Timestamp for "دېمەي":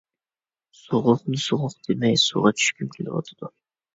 1.89-2.17